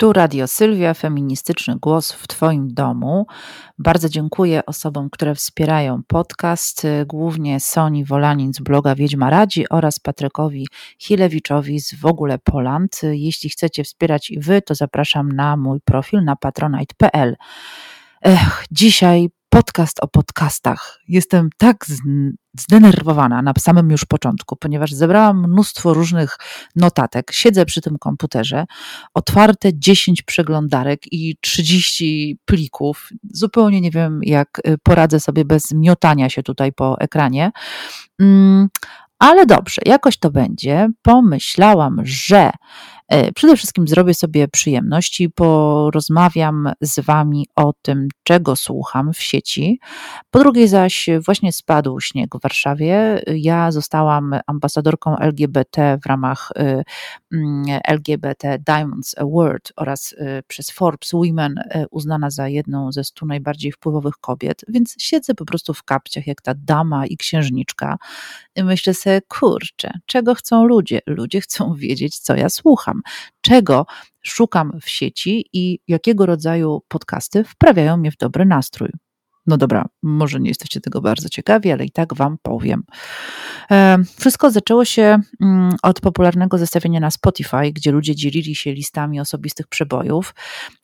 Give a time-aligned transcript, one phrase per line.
[0.00, 3.26] Tu Radio Sylwia, feministyczny głos w Twoim domu.
[3.78, 10.68] Bardzo dziękuję osobom, które wspierają podcast, głównie Soni Wolanin z bloga Wiedźma Radzi oraz Patrykowi
[10.98, 13.00] Hilewiczowi z W ogóle Poland.
[13.02, 17.36] Jeśli chcecie wspierać i Wy, to zapraszam na mój profil na patronite.pl.
[18.22, 21.00] Ech, dzisiaj podcast o podcastach.
[21.08, 21.86] Jestem tak
[22.58, 26.36] zdenerwowana na samym już początku, ponieważ zebrałam mnóstwo różnych
[26.76, 27.32] notatek.
[27.32, 28.64] Siedzę przy tym komputerze,
[29.14, 33.08] otwarte 10 przeglądarek i 30 plików.
[33.32, 37.50] Zupełnie nie wiem, jak y, poradzę sobie bez miotania się tutaj po ekranie.
[38.20, 38.68] Mm,
[39.18, 40.88] ale dobrze, jakoś to będzie.
[41.02, 42.50] Pomyślałam, że
[43.34, 49.80] przede wszystkim zrobię sobie przyjemności, porozmawiam z Wami o tym, czego słucham w sieci.
[50.30, 53.22] Po drugie zaś właśnie spadł śnieg w Warszawie.
[53.26, 56.82] Ja zostałam ambasadorką LGBT w ramach e,
[57.32, 61.54] mm, LGBT Diamonds Award oraz e, przez Forbes Women
[61.90, 66.42] uznana za jedną ze stu najbardziej wpływowych kobiet, więc siedzę po prostu w kapciach jak
[66.42, 67.96] ta dama i księżniczka
[68.64, 71.00] myślę sobie, kurczę, czego chcą ludzie?
[71.06, 73.00] Ludzie chcą wiedzieć, co ja słucham
[73.40, 73.86] czego
[74.22, 78.90] szukam w sieci i jakiego rodzaju podcasty wprawiają mnie w dobry nastrój.
[79.46, 82.82] No dobra, może nie jesteście tego bardzo ciekawi, ale i tak Wam powiem.
[83.70, 89.20] E, wszystko zaczęło się mm, od popularnego zestawienia na Spotify, gdzie ludzie dzielili się listami
[89.20, 90.34] osobistych przebojów.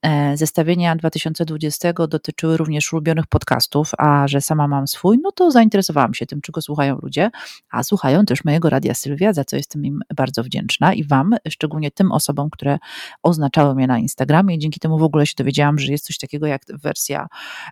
[0.03, 6.15] E, zestawienia 2020 dotyczyły również ulubionych podcastów, a że sama mam swój, no to zainteresowałam
[6.15, 7.31] się tym, czego słuchają ludzie,
[7.71, 11.91] a słuchają też mojego Radia Sylwia, za co jestem im bardzo wdzięczna i Wam, szczególnie
[11.91, 12.79] tym osobom, które
[13.23, 16.63] oznaczały mnie na Instagramie dzięki temu w ogóle się dowiedziałam, że jest coś takiego jak
[16.69, 17.27] wersja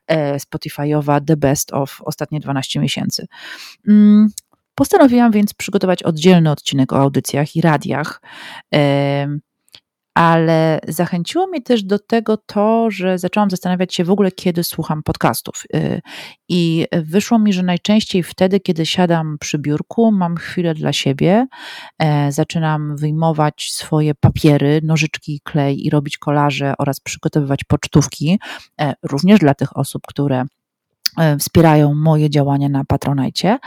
[0.06, 0.40] e,
[0.74, 3.26] Spotify'owa The Best of ostatnie 12 miesięcy.
[3.88, 4.28] Mm,
[4.74, 8.20] Postanowiłam więc przygotować oddzielny odcinek o audycjach i radiach.
[10.14, 15.02] Ale zachęciło mnie też do tego to, że zaczęłam zastanawiać się w ogóle, kiedy słucham
[15.02, 15.62] podcastów.
[15.76, 16.00] Y,
[16.48, 21.46] I wyszło mi, że najczęściej wtedy, kiedy siadam przy biurku, mam chwilę dla siebie,
[21.98, 28.38] e, zaczynam wyjmować swoje papiery, nożyczki, klej i robić kolaże oraz przygotowywać pocztówki,
[28.80, 30.44] e, również dla tych osób, które
[31.38, 33.58] wspierają moje działania na Patronajcie.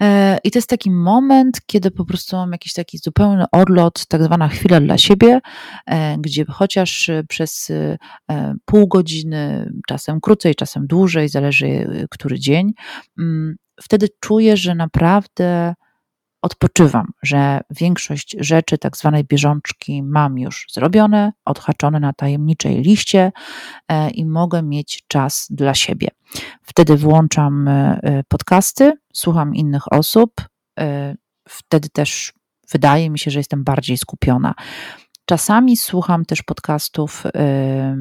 [0.00, 4.22] E, I to jest taki moment, kiedy po prostu mam jakiś taki zupełny odlot, tak
[4.22, 5.40] zwana chwila dla siebie,
[5.86, 12.72] e, gdzie chociaż przez e, pół godziny, czasem krócej, czasem dłużej, zależy który dzień,
[13.18, 15.74] mm, wtedy czuję, że naprawdę
[16.42, 23.32] odpoczywam, że większość rzeczy tak zwanej bieżączki mam już zrobione, odhaczone na tajemniczej liście
[23.88, 26.08] e, i mogę mieć czas dla siebie.
[26.62, 30.30] Wtedy włączam e, podcasty, słucham innych osób,
[30.78, 31.14] e,
[31.48, 32.32] wtedy też
[32.72, 34.54] wydaje mi się, że jestem bardziej skupiona.
[35.24, 37.24] Czasami słucham też podcastów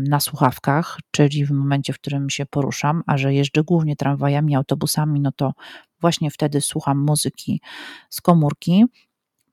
[0.10, 5.22] na słuchawkach, czyli w momencie, w którym się poruszam, a że jeżdżę głównie tramwajami, autobusami,
[5.22, 5.54] no to
[6.06, 7.62] właśnie wtedy słucham muzyki
[8.10, 8.86] z komórki.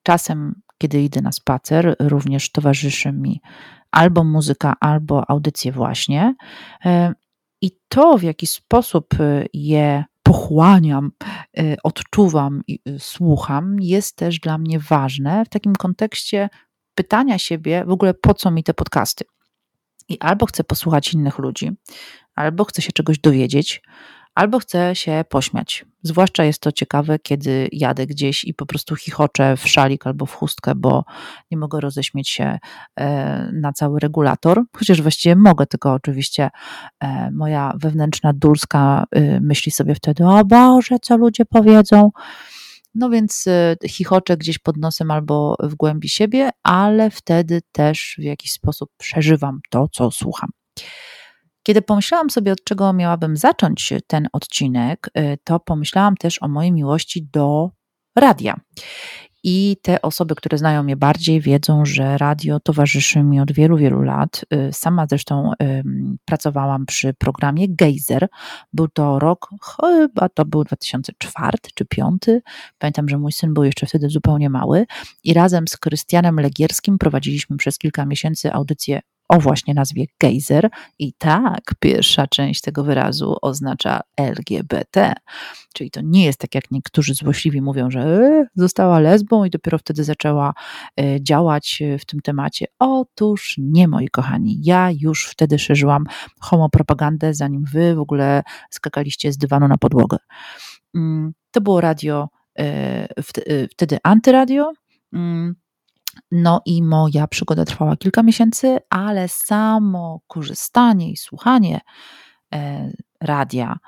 [0.03, 3.41] Czasem, kiedy idę na spacer, również towarzyszy mi
[3.91, 6.35] albo muzyka, albo audycje właśnie.
[7.61, 9.15] I to, w jaki sposób
[9.53, 11.13] je pochłaniam,
[11.83, 16.49] odczuwam i słucham, jest też dla mnie ważne w takim kontekście
[16.95, 19.25] pytania siebie w ogóle, po co mi te podcasty.
[20.09, 21.71] I albo chcę posłuchać innych ludzi,
[22.35, 23.83] albo chcę się czegoś dowiedzieć,
[24.35, 25.85] albo chcę się pośmiać.
[26.03, 30.35] Zwłaszcza jest to ciekawe, kiedy jadę gdzieś i po prostu chichoczę w szalik albo w
[30.35, 31.05] chustkę, bo
[31.51, 32.59] nie mogę roześmieć się
[33.01, 36.51] e, na cały regulator, chociaż właściwie mogę, tylko oczywiście
[37.01, 42.11] e, moja wewnętrzna dulska y, myśli sobie wtedy, o Boże, co ludzie powiedzą.
[42.95, 48.23] No więc y, chichoczę gdzieś pod nosem albo w głębi siebie, ale wtedy też w
[48.23, 50.51] jakiś sposób przeżywam to, co słucham.
[51.63, 56.73] Kiedy pomyślałam sobie, od czego miałabym zacząć ten odcinek, y, to pomyślałam też o mojej
[56.73, 57.71] miłości do
[58.17, 58.61] radia.
[59.45, 64.03] I te osoby, które znają mnie bardziej, wiedzą, że radio towarzyszy mi od wielu, wielu
[64.03, 64.45] lat.
[64.55, 65.53] Y, sama zresztą
[66.25, 68.29] pracowałam przy programie Geyser.
[68.73, 69.49] Był to rok,
[69.81, 72.43] chyba to był 2004 czy 2005.
[72.79, 74.87] Pamiętam, że mój syn był jeszcze wtedy zupełnie mały
[75.25, 79.01] i razem z Krystianem Legierskim prowadziliśmy przez kilka miesięcy audycję
[79.33, 80.71] o właśnie nazwie gejzer.
[80.99, 85.13] I tak, pierwsza część tego wyrazu oznacza LGBT.
[85.75, 89.79] Czyli to nie jest tak, jak niektórzy złośliwi mówią, że e, została lesbą i dopiero
[89.79, 90.55] wtedy zaczęła
[91.01, 92.67] e, działać w tym temacie.
[92.79, 94.59] Otóż nie, moi kochani.
[94.63, 96.05] Ja już wtedy szerzyłam
[96.41, 100.17] homopropagandę, zanim wy w ogóle skakaliście z dywanu na podłogę.
[100.95, 102.29] Mm, to było radio,
[102.59, 103.09] e,
[103.71, 104.73] wtedy antyradio.
[106.31, 111.81] No i moja przygoda trwała kilka miesięcy, ale samo korzystanie i słuchanie
[112.55, 113.79] e, radia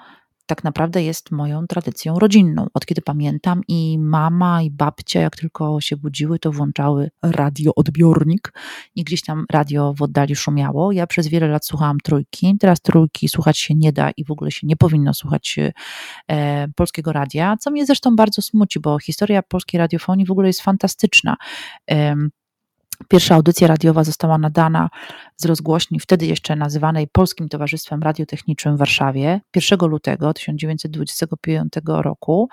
[0.47, 2.67] tak naprawdę jest moją tradycją rodzinną.
[2.75, 8.53] Od kiedy pamiętam i mama i babcia, jak tylko się budziły, to włączały radioodbiornik
[8.95, 10.93] i gdzieś tam radio w oddali szumiało.
[10.93, 14.51] Ja przez wiele lat słuchałam trójki, teraz trójki słuchać się nie da i w ogóle
[14.51, 15.57] się nie powinno słuchać
[16.31, 20.61] e, polskiego radia, co mnie zresztą bardzo smuci, bo historia polskiej radiofonii w ogóle jest
[20.61, 21.37] fantastyczna.
[21.91, 22.17] E,
[23.09, 24.89] Pierwsza audycja radiowa została nadana
[25.37, 32.49] z rozgłośni, wtedy jeszcze nazywanej Polskim Towarzystwem Radiotechniczym w Warszawie, 1 lutego 1925 roku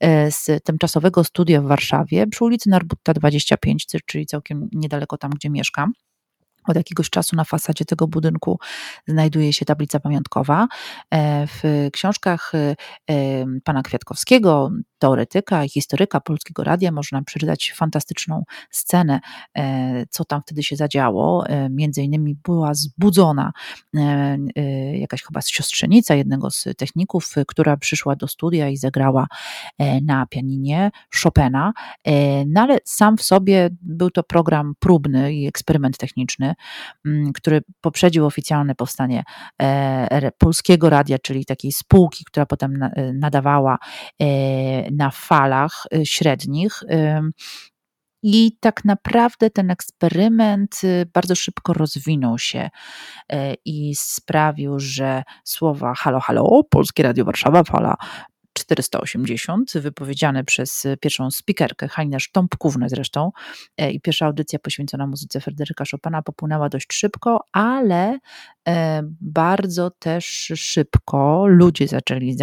[0.00, 5.50] e, z tymczasowego studia w Warszawie przy ulicy Narbutta 25, czyli całkiem niedaleko tam, gdzie
[5.50, 5.92] mieszkam.
[6.66, 8.58] Od jakiegoś czasu na fasadzie tego budynku
[9.08, 10.66] znajduje się tablica pamiątkowa.
[11.10, 12.76] E, w książkach e,
[13.64, 19.20] pana Kwiatkowskiego, teoretyka i historyka polskiego radia, można przeczytać fantastyczną scenę,
[19.58, 21.44] e, co tam wtedy się zadziało.
[21.70, 23.52] Między innymi była zbudzona
[24.92, 29.26] jakaś chyba siostrzenica jednego z techników, która przyszła do studia i zagrała
[30.02, 30.90] na pianinie
[31.22, 31.72] Chopina.
[32.46, 36.54] No ale sam w sobie był to program próbny i eksperyment techniczny.
[37.06, 39.24] Mm, który poprzedził oficjalne powstanie
[39.62, 43.78] e, Polskiego Radia, czyli takiej spółki, która potem e, nadawała
[44.20, 46.80] e, na falach średnich.
[48.22, 50.80] I tak naprawdę ten eksperyment
[51.14, 52.70] bardzo szybko rozwinął się
[53.64, 57.94] i sprawił, że słowa halo, halo, Polskie Radio Warszawa, fala
[58.56, 63.30] 480, wypowiedziane przez pierwszą spikerkę, Heinę Sztąpkównę zresztą,
[63.76, 68.18] e, i pierwsza audycja poświęcona muzyce Fryderyka Chopina popłynęła dość szybko, ale
[68.68, 72.36] e, bardzo też szybko ludzie zaczęli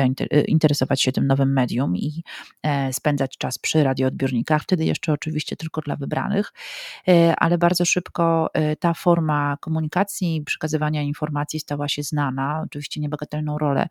[0.48, 2.24] interesować się tym nowym medium i
[2.64, 6.54] e, spędzać czas przy radioodbiornikach, wtedy jeszcze oczywiście tylko dla wybranych,
[7.38, 8.50] ale bardzo szybko
[8.80, 12.62] ta forma komunikacji i przekazywania informacji stała się znana.
[12.66, 13.88] Oczywiście niebagatelną rolę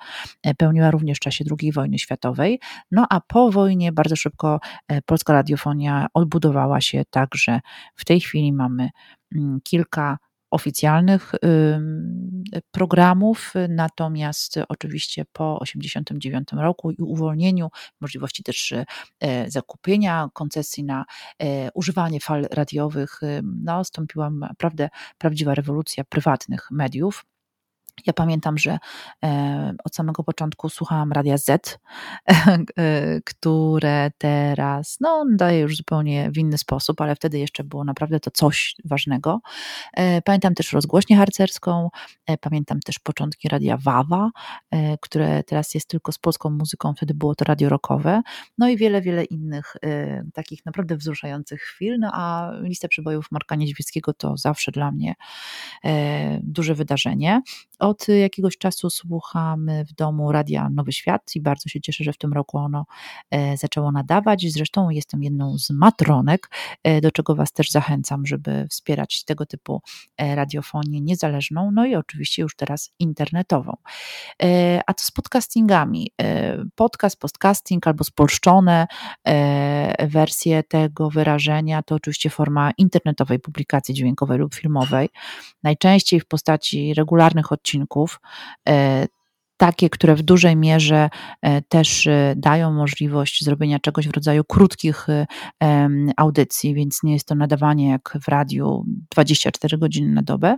[0.58, 2.60] pełniła również w czasie II wojny światowej światowej.
[2.90, 7.60] No a po wojnie bardzo szybko e, polska radiofonia odbudowała się tak, że
[7.96, 8.90] w tej chwili mamy
[9.34, 10.18] mm, kilka
[10.50, 11.32] oficjalnych
[12.70, 17.68] programów, natomiast oczywiście po 1989 roku i uwolnieniu
[18.00, 18.84] możliwości też e,
[19.50, 21.04] zakupienia koncesji na
[21.42, 24.88] e, używanie fal radiowych, nastąpiła naprawdę
[25.18, 27.24] prawdziwa rewolucja prywatnych mediów.
[28.06, 28.78] Ja pamiętam, że
[29.24, 31.48] e, od samego początku słuchałam Radia Z,
[32.28, 38.20] e, które teraz no, daje już zupełnie w inny sposób, ale wtedy jeszcze było naprawdę
[38.20, 39.40] to coś ważnego.
[39.94, 41.88] E, pamiętam też rozgłośnię harcerską,
[42.40, 44.30] pamiętam też początki Radia Wawa,
[45.00, 48.22] które teraz jest tylko z polską muzyką, wtedy było to radio rockowe,
[48.58, 49.76] no i wiele, wiele innych
[50.34, 55.14] takich naprawdę wzruszających chwil, no a lista przybojów Marka Niedźwieckiego to zawsze dla mnie
[56.42, 57.42] duże wydarzenie.
[57.82, 62.18] Od jakiegoś czasu słuchamy w domu Radia Nowy Świat i bardzo się cieszę, że w
[62.18, 62.84] tym roku ono
[63.30, 64.46] e, zaczęło nadawać.
[64.52, 66.50] Zresztą jestem jedną z matronek,
[66.84, 69.82] e, do czego Was też zachęcam, żeby wspierać tego typu
[70.16, 73.76] e, radiofonię niezależną, no i oczywiście już teraz internetową.
[74.86, 76.10] A to z podcastingami.
[76.74, 78.86] Podcast, podcasting albo spolszczone
[79.98, 85.08] wersje tego wyrażenia to oczywiście forma internetowej publikacji dźwiękowej lub filmowej,
[85.62, 88.20] najczęściej w postaci regularnych odcinków odcinków,
[88.68, 89.06] e,
[89.62, 91.10] takie, które w dużej mierze
[91.42, 95.06] e, też e, dają możliwość zrobienia czegoś w rodzaju krótkich
[96.16, 100.56] audycji, więc nie jest to nadawanie jak w radiu 24 godziny na dobę.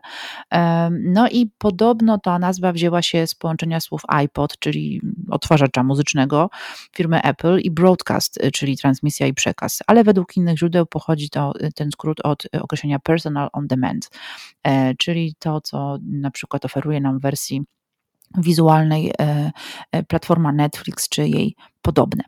[0.90, 6.50] No i podobno ta nazwa wzięła się z połączenia słów iPod, czyli odtwarzacza muzycznego
[6.96, 11.90] firmy Apple i broadcast, czyli transmisja i przekaz, ale według innych źródeł pochodzi to, ten
[11.90, 14.10] skrót od określenia personal on demand,
[14.98, 17.64] czyli to, co na przykład oferuje nam wersji
[18.36, 19.52] wizualnej e,
[19.92, 22.24] e, platforma Netflix czy jej podobne.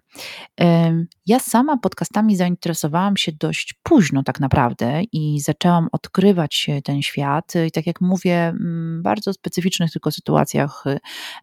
[1.26, 7.52] Ja sama podcastami zainteresowałam się dość późno, tak naprawdę, i zaczęłam odkrywać ten świat.
[7.66, 10.84] I tak jak mówię, w bardzo specyficznych tylko sytuacjach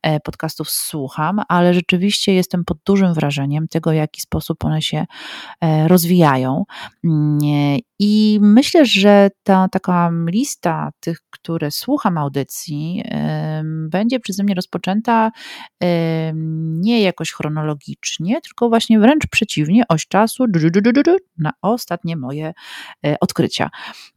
[0.01, 5.05] e, podcastów słucham, ale rzeczywiście jestem pod dużym wrażeniem tego, w jaki sposób one się
[5.62, 6.63] e, rozwijają.
[7.03, 7.39] Mm,
[8.00, 13.03] I myślę, że ta taka lista tych, które słucham audycji,
[13.89, 15.32] będzie przeze mnie rozpoczęta
[16.82, 18.02] nie jakoś chronologicznie,
[18.41, 20.48] tylko właśnie wręcz przeciwnie, oś czasu
[21.38, 22.53] na ostatnie moje
[23.05, 23.69] e, odkrycia.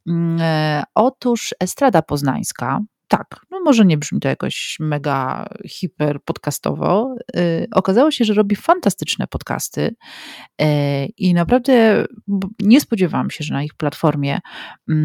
[0.07, 7.15] Mm, e, otóż Estrada Poznańska, tak, no może nie brzmi to jakoś mega hiper podcastowo.
[7.35, 9.95] Yy, okazało się, że robi fantastyczne podcasty
[10.59, 10.67] yy,
[11.17, 12.05] i naprawdę
[12.61, 14.39] nie spodziewałam się, że na ich platformie
[14.89, 14.97] yy,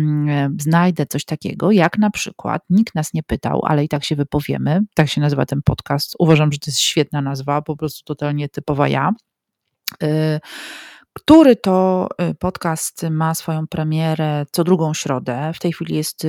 [0.59, 4.81] znajdę coś takiego, jak na przykład, nikt nas nie pytał, ale i tak się wypowiemy,
[4.95, 6.15] tak się nazywa ten podcast.
[6.19, 9.11] Uważam, że to jest świetna nazwa, po prostu totalnie typowa ja
[10.03, 10.39] y,
[11.13, 15.51] który to y, podcast ma swoją premierę co drugą środę.
[15.55, 16.27] W tej chwili jest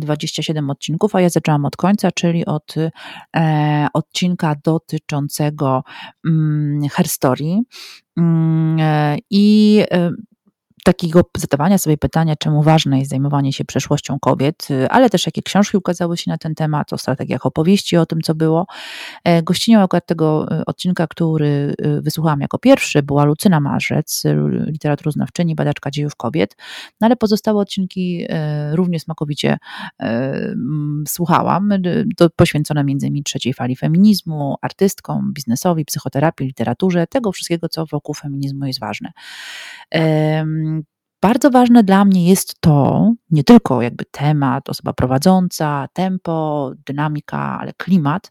[0.00, 2.74] 27 y, e, odcinków, a ja zaczęłam od końca, czyli od
[3.36, 5.82] e, odcinka dotyczącego
[6.26, 7.60] mm, herstory.
[8.16, 9.82] Mm, e, I
[10.84, 15.42] takiego zadawania sobie pytania, czemu ważne jest zajmowanie się przeszłością kobiet, y, ale też jakie
[15.42, 18.66] książki ukazały się na ten temat, o strategiach opowieści, o tym, co było.
[19.24, 24.22] E, gościnią akurat tego y, odcinka, który y, wysłuchałam jako pierwszy, była Lucyna Marzec,
[24.66, 26.56] literaturoznawczyni, badaczka dziejów kobiet,
[27.00, 28.26] no ale pozostałe odcinki
[28.72, 29.58] również smakowicie
[31.08, 31.72] słuchałam,
[32.36, 38.66] poświęcone między innymi trzeciej fali feminizmu, artystkom, biznesowi, psychoterapii, literaturze, tego wszystkiego, co wokół feminizmu
[38.66, 39.12] jest ważne.
[41.22, 47.72] Bardzo ważne dla mnie jest to, nie tylko jakby temat, osoba prowadząca, tempo, dynamika, ale
[47.72, 48.30] klimat,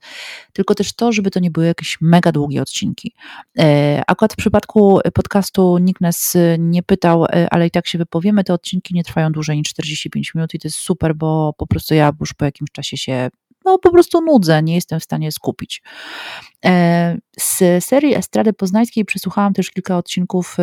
[0.54, 3.14] tylko też to, żeby to nie były jakieś mega długie odcinki.
[3.60, 8.44] E, akurat w przypadku podcastu nikt nas nie pytał, e, ale i tak się wypowiemy,
[8.44, 11.94] te odcinki nie trwają dłużej niż 45 minut i to jest super, bo po prostu
[11.94, 13.30] ja już po jakimś czasie się
[13.66, 15.82] no po prostu nudzę, nie jestem w stanie skupić.
[16.66, 20.58] E, z serii Estrady Poznańskiej przesłuchałam też kilka odcinków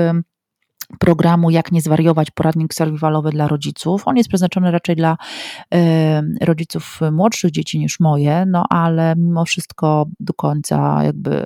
[0.99, 4.03] programu Jak nie zwariować, poradnik survivalowy dla rodziców.
[4.05, 5.17] On jest przeznaczony raczej dla
[5.75, 5.79] y,
[6.41, 11.45] rodziców młodszych dzieci niż moje, no ale mimo wszystko do końca jakby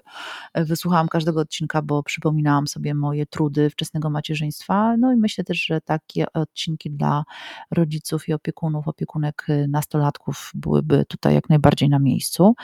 [0.55, 4.97] wysłuchałam każdego odcinka, bo przypominałam sobie moje trudy wczesnego macierzyństwa.
[4.97, 7.25] No i myślę też, że takie odcinki dla
[7.71, 12.55] rodziców i opiekunów, opiekunek nastolatków byłyby tutaj jak najbardziej na miejscu.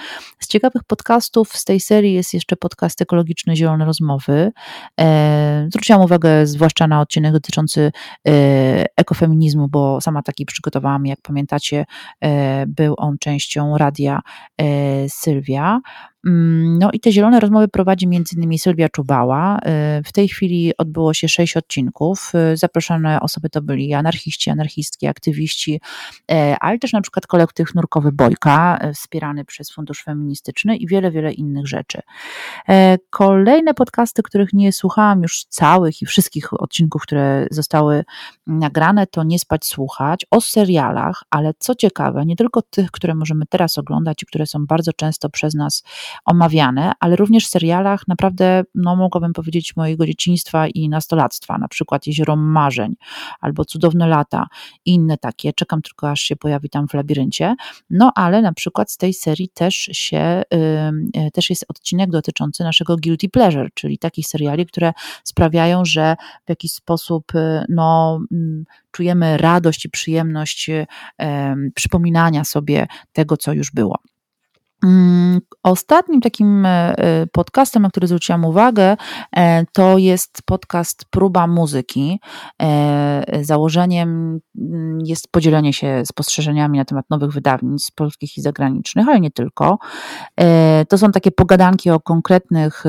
[0.41, 4.53] Z ciekawych podcastów z tej serii jest jeszcze podcast ekologiczny Zielone Rozmowy.
[5.01, 7.93] E, zwróciłam uwagę zwłaszcza zwłaszcza na odcinek dotyczący
[8.29, 11.85] e, ekofeminizmu, bo sama taki przygotowałam, jak pamiętacie,
[12.21, 14.21] e, był on częścią radia
[14.61, 14.65] e,
[15.09, 15.81] Sylwia.
[16.27, 18.59] Mm, no i te zielone rozmowy prowadzi m.in.
[18.59, 19.59] Sylwia Czubała.
[19.59, 19.61] Y,
[20.05, 22.33] w tej chwili odbyło się sześć odcinków.
[22.53, 25.81] Y, zaproszone osoby to byli anarchiści, anarchistki, aktywiści,
[26.31, 31.33] y, ale też na przykład kolektyw nurkowy Bojka, wspierany przez Fundusz Feministyczny i wiele, wiele
[31.33, 32.01] innych rzeczy.
[33.11, 38.05] Kolejne podcasty, których nie słuchałam już całych i wszystkich odcinków, które zostały
[38.47, 43.47] nagrane, to Nie spać, słuchać, o serialach, ale co ciekawe, nie tylko tych, które możemy
[43.47, 45.83] teraz oglądać i które są bardzo często przez nas
[46.25, 52.07] omawiane, ale również w serialach naprawdę, no mogłabym powiedzieć, mojego dzieciństwa i nastolactwa, na przykład
[52.07, 52.97] Jezioro Marzeń
[53.41, 54.47] albo Cudowne Lata
[54.85, 55.53] i inne takie.
[55.53, 57.55] Czekam tylko, aż się pojawi tam w labiryncie.
[57.91, 60.43] No ale na przykład z tej serii też się,
[61.15, 64.93] yy, też jest odcinek dotyczący naszego guilty pleasure, czyli takich seriali, które
[65.25, 70.87] sprawiają, że w jakiś sposób y, no, mm, czujemy radość i przyjemność yy,
[71.75, 73.99] przypominania sobie tego, co już było.
[75.63, 78.97] Ostatnim takim e, e, podcastem, na który zwróciłam uwagę,
[79.37, 82.21] e, to jest podcast Próba Muzyki.
[83.43, 89.31] Założeniem mm, jest podzielenie się spostrzeżeniami na temat nowych wydawnictw polskich i zagranicznych, ale nie
[89.31, 89.79] tylko.
[90.89, 92.85] To są takie pogadanki o konkretnych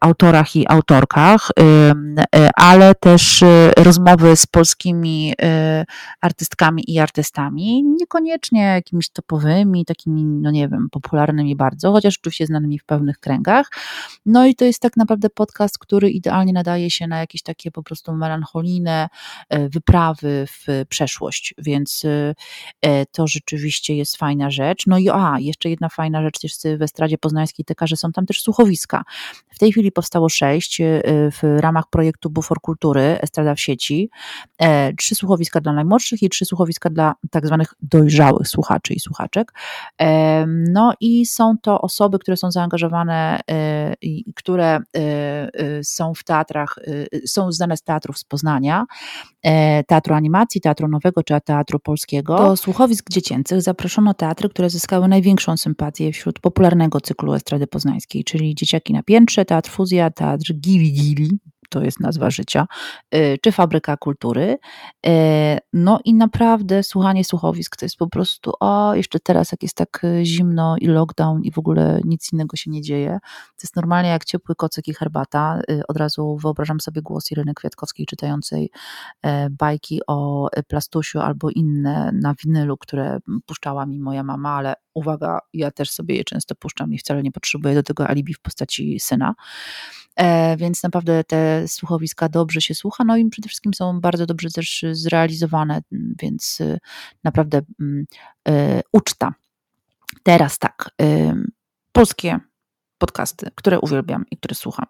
[0.00, 1.50] autorach i autorkach,
[2.56, 3.44] ale też
[3.76, 5.34] rozmowy z polskimi
[6.20, 12.78] artystkami i artystami, niekoniecznie jakimiś topowymi, takimi, no nie wiem, popularnymi bardzo, chociaż oczywiście znanymi
[12.78, 13.70] w pełnych kręgach.
[14.26, 17.82] No i to jest tak naprawdę podcast, który idealnie nadaje się na jakieś takie po
[17.82, 19.08] prostu melancholijne
[19.48, 22.34] e, wyprawy w przeszłość, więc e,
[22.82, 24.86] e, to rzeczywiście jest fajna rzecz.
[24.86, 28.26] No i a, jeszcze jedna fajna rzecz też w Estradzie Poznańskiej taka, że są tam
[28.26, 29.02] też słuchowiska.
[29.50, 30.80] W tej chwili powstało sześć
[31.32, 34.10] w ramach projektu Bufor Kultury, Estrada w sieci.
[34.98, 39.52] Trzy słuchowiska dla najmłodszych i trzy słuchowiska dla tak zwanych dojrzałych słuchaczy i słuchaczek.
[40.72, 45.00] No i są to osoby, które są zaangażowane y, i które y,
[45.62, 46.78] y, są w teatrach,
[47.26, 48.86] są znane z teatrów z Poznania,
[49.42, 52.36] e, teatru animacji, teatru nowego czy teatru polskiego.
[52.36, 58.54] Do słuchowisk dziecięcych zaproszono teatry, które zyskały największą sympatię wśród popularnego cyklu Estrady Poznańskiej, czyli
[58.54, 61.38] Dzieciaki na piętrze, Teatr Fuzja, Teatr Gili Gili,
[61.70, 62.66] to jest nazwa życia,
[63.42, 64.58] czy Fabryka Kultury.
[65.72, 70.02] No i naprawdę słuchanie słuchowisk to jest po prostu, o, jeszcze teraz jak jest tak
[70.22, 74.24] zimno i lockdown i w ogóle nic innego się nie dzieje, to jest normalnie jak
[74.24, 75.60] ciepły kocyk i herbata.
[75.88, 78.70] Od razu wyobrażam sobie głos Ireny Kwiatkowskiej czytającej
[79.50, 85.70] bajki o Plastusiu albo inne na winylu, które puszczała mi moja mama, ale uwaga, ja
[85.70, 89.34] też sobie je często puszczam i wcale nie potrzebuję do tego alibi w postaci syna.
[90.16, 94.50] E, więc naprawdę te słuchowiska dobrze się słucha, no i przede wszystkim są bardzo dobrze
[94.50, 96.78] też zrealizowane, więc y,
[97.24, 98.04] naprawdę mm,
[98.48, 99.34] e, uczta.
[100.22, 100.90] Teraz tak,
[101.92, 102.40] polskie
[102.98, 104.86] podcasty, które uwielbiam i które słucham.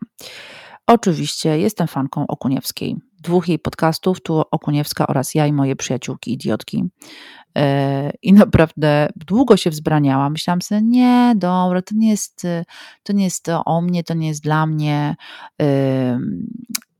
[0.92, 2.96] Oczywiście jestem fanką Okuniewskiej.
[3.20, 6.84] Dwóch jej podcastów, tu Okuniewska oraz ja i moje przyjaciółki idiotki.
[7.58, 10.32] E, I naprawdę długo się wzbraniałam.
[10.32, 12.46] Myślałam sobie, nie, dobra, to nie jest
[13.02, 15.16] to, nie jest o mnie, to nie jest dla mnie.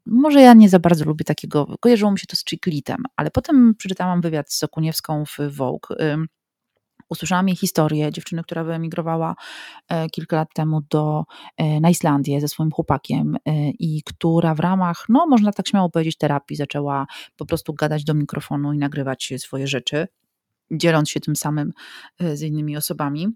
[0.07, 3.75] Może ja nie za bardzo lubię takiego, kojarzyło mi się to z Chiklitem, ale potem
[3.79, 5.95] przeczytałam wywiad z Okuniewską w Vogue
[7.11, 9.35] usłyszałam jej historię dziewczyny, która wyemigrowała
[9.89, 11.25] e, kilka lat temu do,
[11.57, 15.91] e, na Islandię ze swoim chłopakiem e, i która w ramach, no można tak śmiało
[15.91, 20.09] powiedzieć, terapii zaczęła po prostu gadać do mikrofonu i nagrywać swoje rzeczy,
[20.71, 21.73] dzieląc się tym samym
[22.21, 23.29] z innymi osobami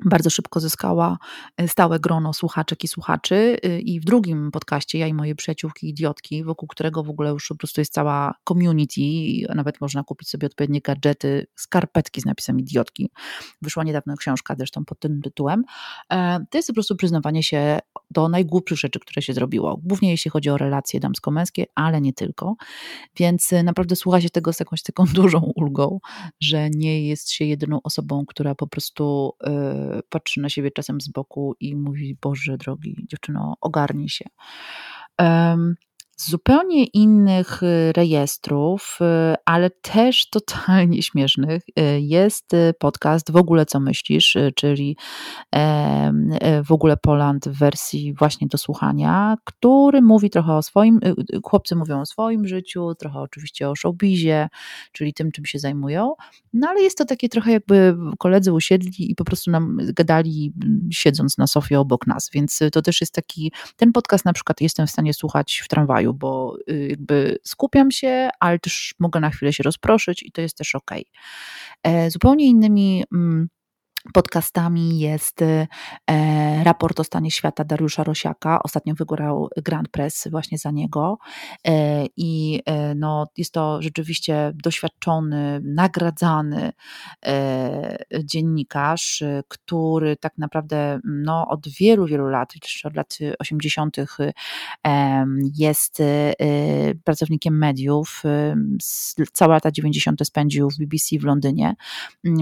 [0.00, 1.18] bardzo szybko zyskała
[1.56, 3.56] e, stałe grono słuchaczek i słuchaczy.
[3.62, 7.48] E, I w drugim podcaście, ja i moje przyjaciółki idiotki, wokół którego w ogóle już
[7.48, 9.00] po prostu jest cała community,
[9.54, 13.10] nawet można kupić sobie odpowiednie gadżety, skarpetki z napisem idiotki.
[13.62, 15.64] Wyszła niedawno książka zresztą pod tym tytułem.
[16.10, 17.78] E, to jest po prostu przyznawanie się
[18.10, 19.80] do najgłupszych rzeczy, które się zrobiło.
[19.82, 22.54] Głównie jeśli chodzi o relacje damsko-męskie, ale nie tylko.
[23.16, 25.98] Więc naprawdę słucha się tego z jakąś taką dużą ulgą,
[26.40, 29.32] że nie jest się jedyną osobą, która po prostu
[30.08, 34.24] patrzy na siebie czasem z boku i mówi: Boże drogi, dziewczyno, ogarnij się.
[36.16, 43.66] Z zupełnie innych y, rejestrów, y, ale też totalnie śmiesznych, y, jest podcast W ogóle
[43.66, 44.96] co myślisz, czyli
[46.64, 51.00] w ogóle Poland w wersji właśnie do słuchania, który mówi trochę o swoim,
[51.44, 54.48] chłopcy mówią o swoim życiu, trochę oczywiście o showbizie,
[54.92, 56.14] czyli tym, czym się zajmują,
[56.52, 60.52] no ale jest to takie trochę jakby koledzy usiedli i po prostu nam gadali
[60.90, 64.86] siedząc na sofie obok nas, więc to też jest taki, ten podcast na przykład jestem
[64.86, 69.52] w stanie słuchać w tramwaju, bo y, jakby skupiam się, ale też mogę na chwilę
[69.52, 70.90] się rozproszyć i to jest też ok.
[71.82, 73.48] E, zupełnie innymi mm,
[74.12, 75.66] podcastami jest e,
[76.64, 78.62] raport o stanie świata Dariusza Rosiaka.
[78.62, 81.18] Ostatnio wygrał Grand Press właśnie za niego
[81.66, 86.72] e, i e, no, jest to rzeczywiście doświadczony, nagradzany
[88.24, 93.96] dziennikarz, który tak naprawdę no, od wielu, wielu lat, jeszcze od lat 80.
[95.56, 96.02] jest
[97.04, 98.22] pracownikiem mediów.
[99.32, 100.26] Całe lata 90.
[100.26, 101.74] spędził w BBC w Londynie.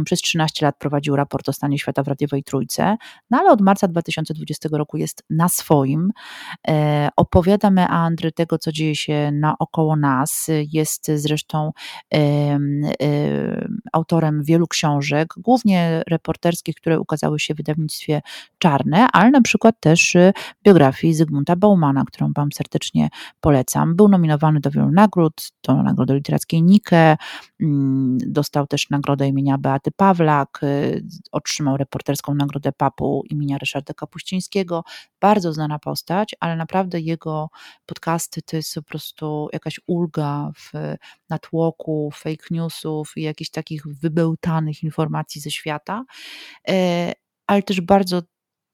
[0.05, 2.97] Przez 13 lat prowadził raport o o stanie świata w radiowej trójce,
[3.31, 6.11] no ale od marca 2020 roku jest na swoim,
[6.69, 11.71] e, opowiada meandry tego, co dzieje się naokoło nas, jest zresztą
[12.15, 12.59] e, e,
[13.93, 18.23] autorem wielu książek, głównie reporterskich, które ukazały się w wydawnictwie
[18.59, 20.17] Czarne, ale na przykład też
[20.65, 23.09] biografii Zygmunta Baumana, którą Wam serdecznie
[23.41, 23.97] polecam.
[23.97, 27.17] Był nominowany do wielu nagród, do Nagrody Literackiej Nike,
[27.61, 30.61] mm, dostał też nagrodę imienia Beaty Pawlak,
[31.43, 34.85] otrzymał reporterską nagrodę papu imienia Ryszarda Kapuścińskiego.
[35.21, 37.49] Bardzo znana postać, ale naprawdę jego
[37.87, 40.73] podcasty to jest po prostu jakaś ulga w
[41.29, 46.05] natłoku fake newsów i jakichś takich wybełtanych informacji ze świata,
[46.69, 47.13] e,
[47.47, 48.23] ale też bardzo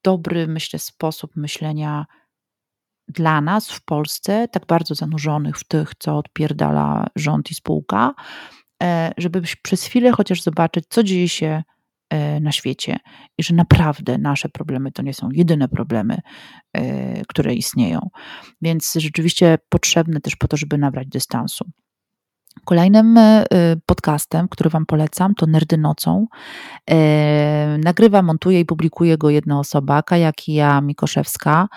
[0.04, 2.06] dobry, myślę, sposób myślenia
[3.08, 8.14] dla nas w Polsce, tak bardzo zanurzonych w tych, co odpierdala rząd i spółka,
[8.82, 11.62] e, żeby przez chwilę chociaż zobaczyć, co dzieje się
[12.40, 12.96] na świecie
[13.38, 16.18] i że naprawdę nasze problemy to nie są jedyne problemy,
[16.72, 18.00] e, które istnieją.
[18.62, 21.64] Więc rzeczywiście potrzebne też po to, żeby nabrać dystansu.
[22.64, 23.44] Kolejnym e,
[23.86, 26.26] podcastem, który Wam polecam, to Nerdy Nocą.
[27.78, 31.68] Nagrywa, montuje i publikuje go jedna osoba, Kajakija Mikoszewska.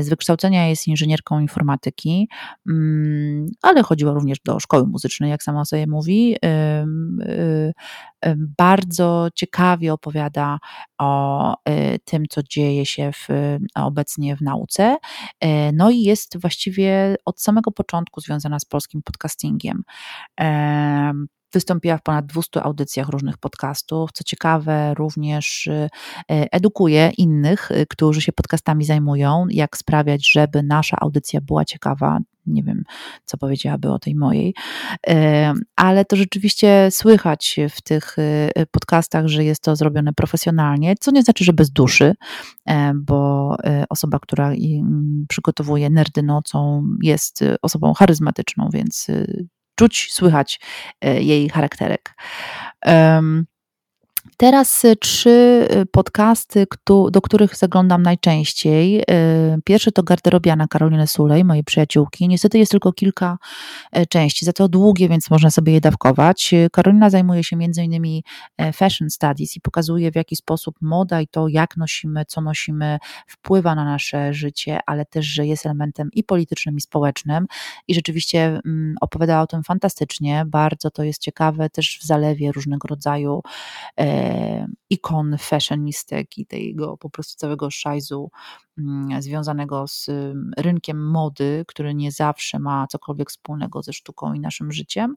[0.00, 2.28] Z wykształcenia jest inżynierką informatyki,
[2.68, 6.36] mm, ale chodziła również do szkoły muzycznej, jak sama sobie mówi
[8.58, 10.58] bardzo ciekawie opowiada
[10.98, 13.28] o e, tym, co dzieje się w,
[13.74, 14.96] obecnie w nauce.
[15.40, 19.82] E, no i jest właściwie od samego początku związana z polskim podcastingiem.
[21.52, 24.12] Wystąpiła w ponad 200 audycjach różnych podcastów.
[24.12, 25.88] Co ciekawe, również y,
[26.28, 32.18] edukuje innych, y, którzy się podcastami zajmują, jak sprawiać, żeby nasza audycja była ciekawa.
[32.46, 32.82] Nie wiem,
[33.24, 34.54] co powiedziałaby o tej mojej,
[35.76, 41.22] ale to rzeczywiście słychać w tych y, podcastach, że jest to zrobione profesjonalnie, co nie
[41.22, 42.14] znaczy, że bez duszy,
[42.94, 43.56] bo
[43.90, 49.06] osoba, która mm, przygotowuje nerdy nocą, jest osobą charyzmatyczną, więc
[49.80, 50.60] czuć, słychać
[51.00, 52.14] e, jej charakterek.
[54.36, 56.66] Teraz y, trzy y, podcasty,
[57.10, 59.00] do których zaglądam najczęściej.
[59.00, 59.04] Y,
[59.64, 62.28] pierwszy to Garderobiana Karoliny Sulej, mojej przyjaciółki.
[62.28, 63.38] Niestety jest tylko kilka
[63.92, 66.54] e, części, za to długie, więc można sobie je dawkować.
[66.72, 68.24] Karolina zajmuje się innymi
[68.58, 72.98] e, fashion studies i pokazuje w jaki sposób moda i to jak nosimy, co nosimy
[73.26, 77.46] wpływa na nasze życie, ale też, że jest elementem i politycznym i społecznym
[77.88, 82.88] i rzeczywiście mm, opowiada o tym fantastycznie, bardzo to jest ciekawe też w zalewie różnego
[82.88, 83.42] rodzaju
[83.96, 84.09] e,
[84.90, 88.30] ikon fashionistek i tego po prostu całego szajzu
[88.78, 94.40] mm, związanego z mm, rynkiem mody, który nie zawsze ma cokolwiek wspólnego ze sztuką i
[94.40, 95.14] naszym życiem.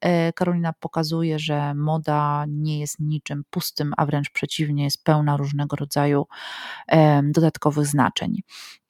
[0.00, 5.76] E, Karolina pokazuje, że moda nie jest niczym pustym, a wręcz przeciwnie, jest pełna różnego
[5.76, 6.26] rodzaju
[7.22, 8.40] dodatkowych znaczeń.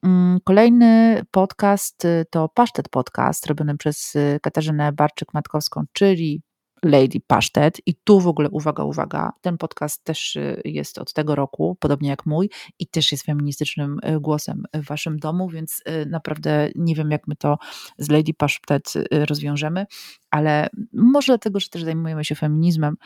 [0.02, 6.42] Mm, kolejny podcast to Pasztet Podcast, robiony przez Katarzynę Barczyk-Matkowską, czyli
[6.84, 7.80] Lady Pasztet.
[7.86, 12.08] I tu w ogóle uwaga, uwaga, ten podcast też y, jest od tego roku, podobnie
[12.08, 16.94] jak mój, i też jest feministycznym y, głosem w waszym domu, więc y, naprawdę nie
[16.94, 17.58] wiem, jak my to
[17.98, 18.92] z Lady Pasztet
[19.28, 19.86] rozwiążemy,
[20.30, 22.96] ale może dlatego, że też zajmujemy się feminizmem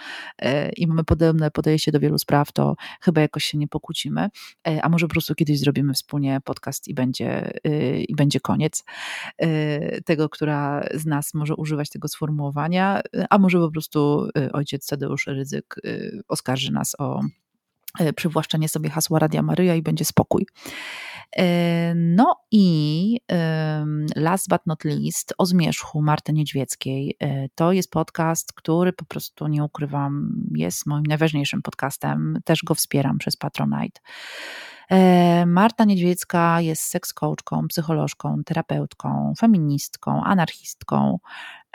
[0.77, 4.29] i mamy podobne podejście do wielu spraw, to chyba jakoś się nie pokłócimy,
[4.83, 7.51] a może po prostu kiedyś zrobimy wspólnie podcast i będzie,
[8.09, 8.85] i będzie koniec
[10.05, 15.75] tego, która z nas może używać tego sformułowania, a może po prostu ojciec Tadeusz Ryzyk
[16.29, 17.21] oskarży nas o
[18.17, 20.47] przywłaszczenie sobie hasła Radia Maryja i będzie spokój.
[21.95, 23.21] No i
[24.17, 27.17] last but not least o zmierzchu Marty Niedźwieckiej.
[27.55, 32.39] To jest podcast, który po prostu nie ukrywam, jest moim najważniejszym podcastem.
[32.45, 34.01] Też go wspieram przez Patronite.
[35.47, 41.19] Marta Niedźwiecka jest seks coachką, psycholożką, terapeutką, feministką, anarchistką.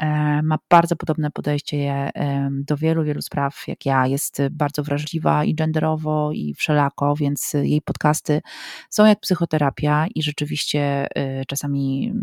[0.02, 2.12] E, ma bardzo podobne podejście
[2.52, 4.08] do wielu, wielu spraw jak ja.
[4.08, 8.42] Jest bardzo wrażliwa i genderowo, i wszelako, więc jej podcasty
[8.90, 12.14] są jak psychoterapia i rzeczywiście e, czasami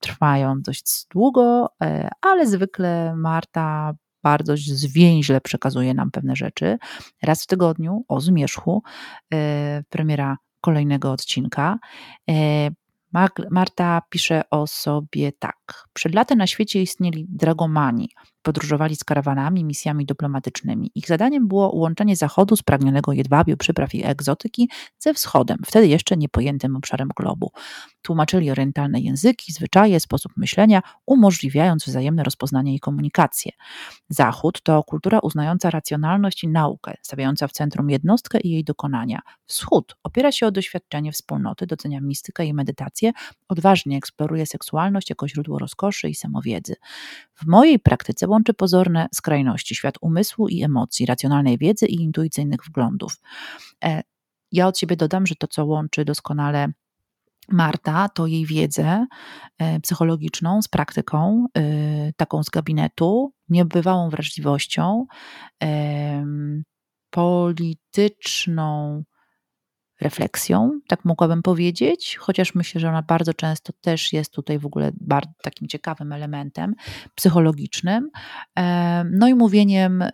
[0.00, 1.68] trwają dość długo,
[2.20, 6.78] ale zwykle Marta bardzo zwięźle przekazuje nam pewne rzeczy.
[7.22, 8.82] Raz w tygodniu o zmierzchu,
[9.34, 11.78] e, premiera kolejnego odcinka.
[13.50, 15.84] Marta pisze o sobie tak.
[15.92, 18.08] Przed laty na świecie istnieli dragomani,
[18.44, 20.90] podróżowali z karawanami, misjami dyplomatycznymi.
[20.94, 26.76] Ich zadaniem było łączenie Zachodu spragnionego jedwabiu, przypraw i egzotyki ze Wschodem, wtedy jeszcze niepojętym
[26.76, 27.52] obszarem globu.
[28.02, 33.52] Tłumaczyli orientalne języki, zwyczaje, sposób myślenia, umożliwiając wzajemne rozpoznanie i komunikację.
[34.08, 39.20] Zachód to kultura uznająca racjonalność i naukę, stawiająca w centrum jednostkę i jej dokonania.
[39.46, 43.12] Wschód opiera się o doświadczenie wspólnoty, docenia mistykę i medytację,
[43.48, 46.74] odważnie eksploruje seksualność jako źródło rozkoszy i samowiedzy.
[47.34, 53.16] W mojej praktyce łączy pozorne skrajności świat umysłu i emocji, racjonalnej wiedzy i intuicyjnych wglądów.
[53.84, 54.02] E,
[54.52, 56.68] ja od siebie dodam, że to, co łączy doskonale
[57.48, 59.06] Marta, to jej wiedzę
[59.58, 65.06] e, psychologiczną z praktyką, e, taką z gabinetu, niebywałą wrażliwością,
[67.10, 69.04] polityczną
[70.04, 74.90] refleksją, tak mogłabym powiedzieć, chociaż myślę, że ona bardzo często też jest tutaj w ogóle
[75.00, 76.74] bardzo takim ciekawym elementem
[77.14, 78.10] psychologicznym.
[79.10, 80.08] No i mówieniem y,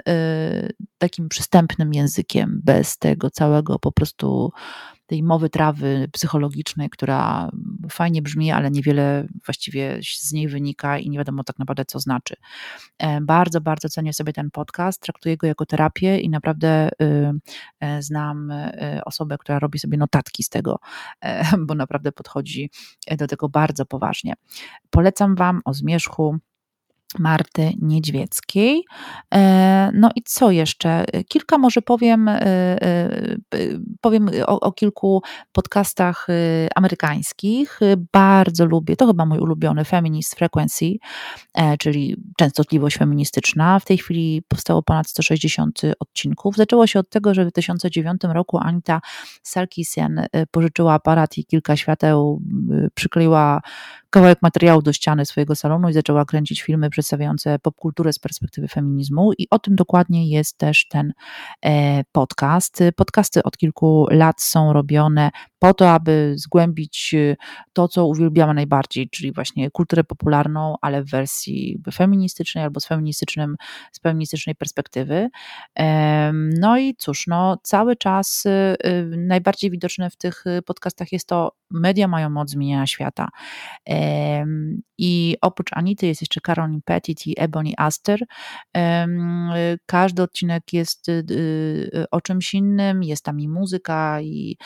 [0.99, 4.53] takim przystępnym językiem, bez tego całego po prostu
[5.11, 7.51] tej mowy trawy psychologicznej, która
[7.91, 12.37] fajnie brzmi, ale niewiele właściwie z niej wynika i nie wiadomo tak naprawdę, co znaczy.
[12.99, 17.33] E, bardzo, bardzo cenię sobie ten podcast, traktuję go jako terapię i naprawdę y,
[17.81, 20.79] e, znam y, osobę, która robi sobie notatki z tego,
[21.21, 22.71] e, bo naprawdę podchodzi
[23.19, 24.35] do tego bardzo poważnie.
[24.91, 26.39] Polecam Wam o zmierzchu
[27.19, 28.85] Marty Niedźwieckiej.
[29.35, 31.05] E, no i co jeszcze?
[31.29, 33.11] Kilka może powiem, e, e,
[34.01, 36.27] powiem o, o, kilku podcastach
[36.75, 37.81] amerykańskich.
[38.13, 40.87] Bardzo lubię, to chyba mój ulubiony Feminist Frequency,
[41.79, 43.79] czyli częstotliwość feministyczna.
[43.79, 46.57] W tej chwili powstało ponad 160 odcinków.
[46.57, 49.01] Zaczęło się od tego, że w 2009 roku Anita
[49.43, 52.43] Sarkisian pożyczyła aparat i kilka świateł
[52.95, 53.61] przykleiła
[54.11, 59.33] kawałek materiału do ściany swojego salonu i zaczęła kręcić filmy przedstawiające popkulturę z perspektywy feminizmu
[59.39, 61.13] i o tym dokładnie jest też ten
[61.65, 62.85] e, podcast.
[62.97, 67.37] Podcasty od kilku lat są robione po to, aby zgłębić y,
[67.73, 73.57] to, co uwielbiamy najbardziej, czyli właśnie kulturę popularną, ale w wersji feministycznej albo z, feministycznym,
[73.93, 75.29] z feministycznej perspektywy.
[76.61, 78.51] No i cóż, no, cały czas y,
[78.87, 83.29] y, najbardziej widoczne w tych podcastach jest to, media mają moc zmieniania świata.
[84.99, 88.21] I oprócz Anity jest jeszcze Caroline Pettit i Ebony Aster.
[89.87, 91.07] Każdy odcinek jest
[92.11, 94.57] o czymś innym, jest tam i muzyka, i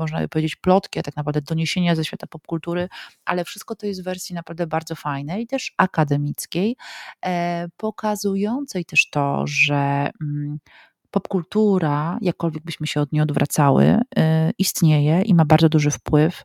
[0.00, 2.88] można by powiedzieć plotki, a tak naprawdę doniesienia ze świata popkultury,
[3.24, 6.76] ale wszystko to jest w wersji naprawdę bardzo fajnej, też akademickiej,
[7.26, 10.58] e, pokazującej też to, że mm,
[11.10, 14.00] popkultura, jakkolwiek byśmy się od niej odwracały, y,
[14.58, 16.44] istnieje i ma bardzo duży wpływ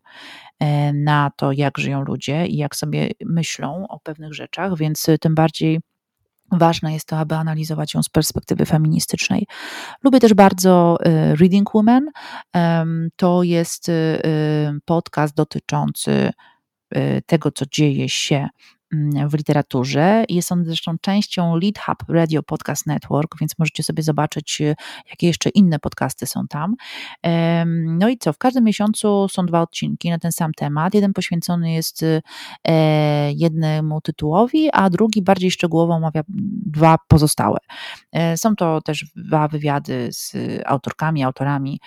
[0.60, 5.36] e, na to, jak żyją ludzie i jak sobie myślą o pewnych rzeczach, więc tym
[5.36, 5.80] bardziej
[6.58, 9.48] Ważne jest to, aby analizować ją z perspektywy feministycznej.
[10.04, 12.10] Lubię też bardzo y, Reading Women.
[13.16, 14.22] To jest y,
[14.86, 16.32] podcast dotyczący
[17.26, 18.48] tego, co dzieje się
[19.30, 20.24] w literaturze.
[20.30, 24.76] Jest on zresztą częścią Lead Hub Radio Podcast Network, więc możecie sobie zobaczyć, y,
[25.10, 26.76] jakie jeszcze inne podcasty są tam.
[27.86, 30.94] No i co, w każdym miesiącu są dwa odcinki na ten sam temat.
[30.94, 32.06] Jeden poświęcony jest
[32.68, 36.22] e, jednemu tytułowi, a drugi bardziej szczegółowo omawia
[36.66, 37.58] dwa pozostałe.
[38.12, 40.34] E, są to też dwa wywiady z
[40.66, 41.80] autorkami, autorami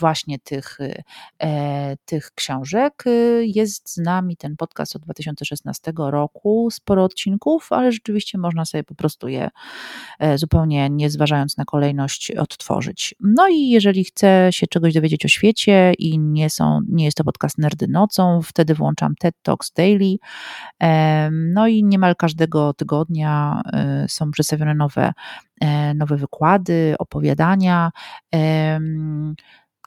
[0.00, 0.78] właśnie tych,
[1.42, 3.04] e, tych książek.
[3.40, 8.84] Jest z nami ten podcast od 2016 2016 roku, sporo odcinków, ale rzeczywiście można sobie
[8.84, 9.48] po prostu je
[10.18, 13.14] e, zupełnie nie zważając na kolejność odtworzyć.
[13.20, 17.24] No i jeżeli chce się czegoś dowiedzieć o świecie i nie, są, nie jest to
[17.24, 20.16] podcast Nerdy Nocą, wtedy włączam TED Talks Daily.
[21.30, 25.12] No i niemal każdego tygodnia e, są przedstawione nowe,
[25.60, 27.90] e, nowe wykłady, opowiadania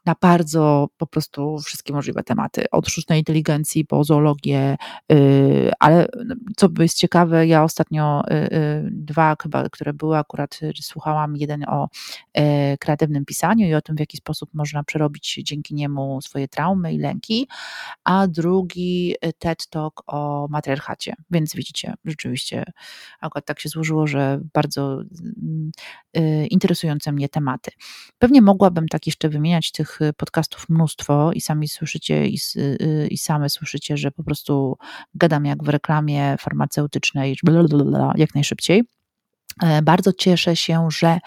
[0.06, 4.78] na bardzo po prostu wszystkie możliwe tematy, od sztucznej inteligencji po zoologię,
[5.12, 10.60] y, ale no, co jest ciekawe, ja ostatnio y, y, dwa chyba, które były akurat,
[10.82, 11.90] słuchałam, jeden o
[12.80, 16.98] kreatywnym pisaniu i o tym, w jaki sposób można przerobić dzięki niemu swoje traumy i
[16.98, 17.48] lęki,
[18.04, 22.66] a drugi TED Talk o matriarchacie, więc widzicie, rzeczywiście
[23.22, 25.02] akurat tak się złożyło, że bardzo
[26.50, 27.71] interesujące mnie tematy.
[28.19, 33.08] Pewnie mogłabym tak jeszcze wymieniać tych tych y, podcastów mnóstwo i sami słyszycie i, y,
[33.12, 34.78] i same słyszycie, że po prostu
[35.15, 37.36] gadam jak w reklamie farmaceutycznej,
[38.15, 38.84] jak najszybciej.
[39.63, 41.19] E, bardzo cieszę się, że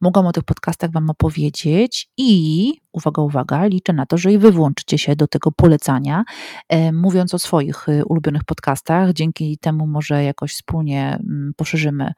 [0.00, 4.52] mogłam o tych podcastach Wam opowiedzieć i uwaga, uwaga, liczę na to, że i Wy
[4.52, 6.24] włączycie się do tego polecania,
[6.68, 9.12] e, mówiąc o swoich e, ulubionych podcastach.
[9.12, 12.12] Dzięki temu może jakoś wspólnie mm, poszerzymy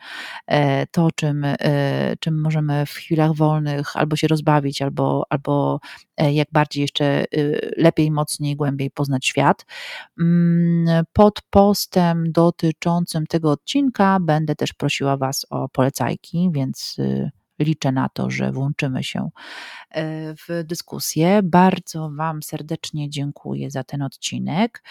[0.90, 1.46] to, czym,
[2.20, 5.80] czym możemy w chwilach wolnych albo się rozbawić, albo, albo
[6.18, 7.24] jak bardziej jeszcze
[7.76, 9.66] lepiej, mocniej, głębiej poznać świat.
[10.20, 17.92] Mm, pod postem dotyczącym tego odcinka będę też prosiła Was o polecajki, więc y, liczę
[17.92, 19.30] na to, że włączymy się
[19.90, 21.40] e, w dyskusję.
[21.44, 24.82] Bardzo Wam serdecznie dziękuję za ten odcinek.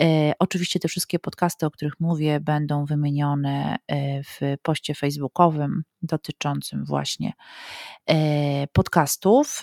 [0.00, 6.84] E, oczywiście te wszystkie podcasty, o których mówię, będą wymienione e, w poście facebookowym dotyczącym
[6.84, 7.32] właśnie
[8.72, 9.62] podcastów.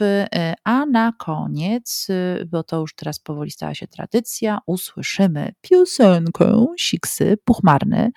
[0.64, 2.08] A na koniec,
[2.48, 8.12] bo to już teraz powoli stała się tradycja, usłyszymy piosenkę Siksy Puchmarny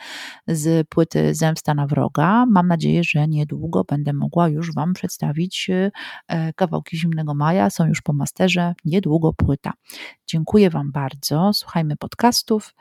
[0.47, 2.47] z płyty Zemsta na wroga.
[2.47, 7.71] Mam nadzieję, że niedługo będę mogła już Wam przedstawić e, kawałki Zimnego Maja.
[7.71, 9.73] Są już po masterze, niedługo płyta.
[10.27, 11.53] Dziękuję Wam bardzo.
[11.53, 12.75] Słuchajmy podcastów,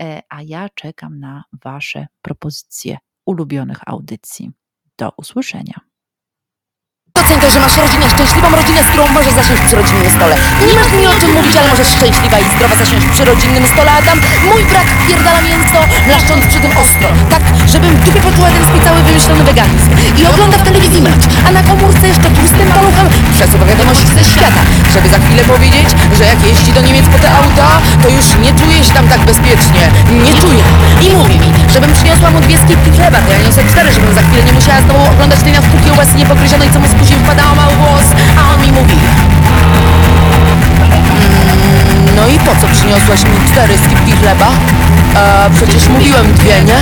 [0.00, 4.50] e, a ja czekam na Wasze propozycje ulubionych audycji.
[4.98, 5.93] Do usłyszenia.
[7.24, 10.34] Doceń że masz rodzinę szczęśliwą, rodzinę, z którą możesz zasiąść przy rodzinnym stole.
[10.68, 13.90] Nie masz mi o czym mówić, ale możesz szczęśliwa i zdrowa zasiąść przy rodzinnym stole,
[13.98, 14.18] a tam
[14.50, 17.08] mój brak pierdala mięso, mlaszcząc przy tym ostro.
[17.34, 19.90] Tak, żebym dupie poczuła ten swój cały wymyślony weganizm.
[20.20, 23.06] I ogląda w telewizji mecz, a na komórce jeszcze tłustym paluchem
[23.36, 24.62] przesuwa wiadomości ze świata,
[24.94, 27.68] żeby za chwilę powiedzieć, że jak jeździ do Niemiec po te auta,
[28.02, 29.84] to już nie czuje się tam tak bezpiecznie.
[30.26, 30.64] Nie czuje.
[31.04, 34.22] I mówi mi, żebym przyniosła mu dwie skipki chleba, to ja niosę cztery, żebym za
[34.26, 36.08] chwilę nie musiała znowu oglądać tej na wpółki łez
[36.74, 38.04] co mu z później wpadała mały głos,
[38.38, 39.04] a on mi mówi mm,
[42.16, 44.48] No i po co przyniosłaś mi cztery skipki chleba?
[45.16, 46.76] E, przecież mówiłem dwie, nie?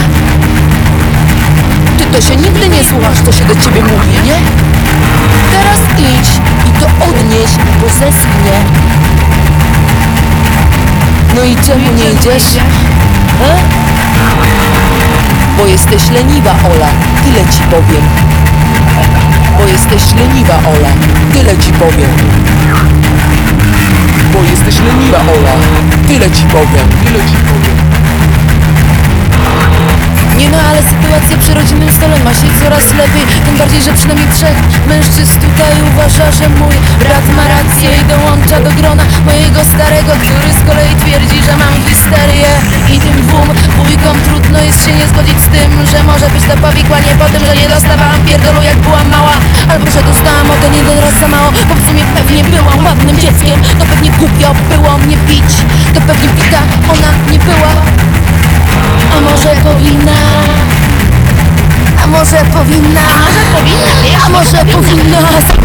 [1.98, 4.34] Ty to się nigdy nie słuchasz, co się do ciebie mówi, nie?
[5.52, 8.52] Teraz idź i to odnieś, bo zeschnie
[11.36, 12.56] No i czemu nie idziesz?
[13.42, 13.56] E?
[15.58, 16.88] Bo jesteś leniwa, Ola,
[17.24, 18.02] tyle ci powiem.
[19.58, 20.88] Bo jesteś leniwa, Ola,
[21.32, 22.10] tyle ci powiem.
[24.32, 25.52] Bo jesteś leniwa, Ola,
[26.08, 27.81] tyle ci powiem, tyle ci powiem.
[30.38, 33.24] Nie no, ale sytuacja przy rodzinnym stole ma się coraz lepiej.
[33.46, 34.56] Tym bardziej, że przynajmniej trzech
[34.88, 40.48] mężczyzn tutaj uważa, że mój brat ma rację I dołącza do grona mojego starego, który
[40.58, 42.50] z kolei twierdzi, że mam histerię.
[42.94, 46.54] I tym dwóm wujkom trudno jest się nie zgodzić z tym Że może być to
[46.66, 49.34] powikłanie po tym, że nie dostawałam pierdolu jak byłam mała.
[49.70, 51.48] Albo że dostałam o ten jeden raz za mało.
[51.68, 53.56] Bo w sumie pewnie byłam ładnym dzieckiem.
[53.78, 55.50] To pewnie głupio było mnie pić
[55.94, 56.60] To pewnie pita
[56.92, 57.72] ona nie była
[59.12, 60.41] a może powinna?
[62.02, 63.00] A może powinna?
[64.24, 65.18] A może powinna?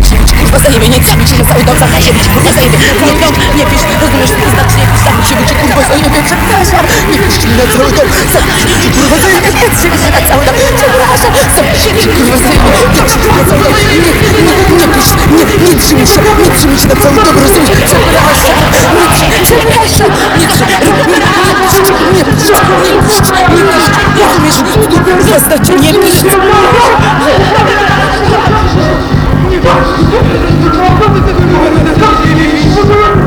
[0.09, 0.99] Się być kurwa zajmie, nie
[1.39, 2.77] na cały dom, zamknij się być kurwa zajmie.
[3.05, 6.83] Nie, no, nie pisz, rozumiesz, to znaczy nie pisz, zamknij się być kurwa zajmie, przepraszam.
[7.11, 11.31] Nie pisz na cały dom, zamknij się kurwa zajmie, nie się na cały dom, przepraszam.
[11.55, 14.11] Zamknij się być kurwa zajmie, nie się na cały dom, nie,
[14.47, 18.43] nie, nie pisz, nie, nie trzymaj się, nie się na cały dom, rozumiesz, przepraszam.
[18.45, 21.77] Nie, przepraszam, nie, trzymaj, nie, pisz, nie pisz, nie pisz,
[22.15, 22.61] nie pisz, rozumiesz,
[25.27, 26.43] kurwa, cię nie pisz, Thank
[33.21, 33.26] you.